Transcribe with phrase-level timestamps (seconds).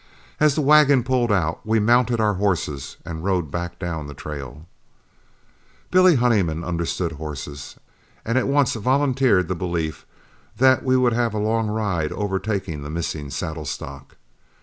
[0.39, 4.65] As the wagon pulled out, we mounted our horses and rode back down the trail.
[5.91, 7.75] Billy Honeyman understood horses,
[8.25, 10.07] and at once volunteered the belief
[10.57, 14.15] that we would have a long ride overtaking the missing saddle stock.